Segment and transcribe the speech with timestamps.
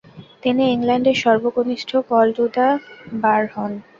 [0.43, 2.67] তিনি ইংল্যান্ডের সর্বকনিষ্ঠ কল টু দ্য
[3.21, 3.71] বার হন।